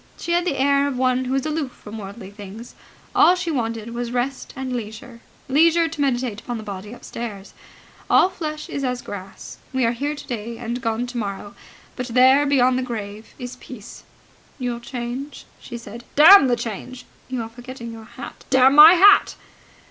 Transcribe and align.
She 0.17 0.31
had 0.31 0.45
the 0.45 0.57
air 0.57 0.87
of 0.87 0.97
one 0.97 1.25
who 1.25 1.35
is 1.35 1.45
aloof 1.45 1.73
from 1.73 1.99
worldly 1.99 2.31
things. 2.31 2.73
All 3.13 3.35
she 3.35 3.51
wanted 3.51 3.93
was 3.93 4.09
rest 4.11 4.51
and 4.55 4.75
leisure 4.75 5.19
leisure 5.47 5.87
to 5.87 6.01
meditate 6.01 6.41
upon 6.41 6.57
the 6.57 6.63
body 6.63 6.91
upstairs. 6.91 7.53
All 8.09 8.27
flesh 8.27 8.67
is 8.67 8.83
as 8.83 9.03
grass. 9.03 9.59
We 9.71 9.85
are 9.85 9.91
here 9.91 10.15
today 10.15 10.57
and 10.57 10.81
gone 10.81 11.05
tomorrow. 11.05 11.53
But 11.95 12.07
there, 12.07 12.47
beyond 12.47 12.79
the 12.79 12.81
grave, 12.81 13.35
is 13.37 13.57
peace. 13.57 14.01
"Your 14.57 14.79
change?" 14.79 15.45
she 15.59 15.77
said. 15.77 16.03
"Damn 16.15 16.47
the 16.47 16.55
change!" 16.55 17.05
"You 17.29 17.43
are 17.43 17.49
forgetting 17.49 17.93
your 17.93 18.05
hat." 18.05 18.43
"Damn 18.49 18.73
my 18.73 18.93
hat!" 18.95 19.35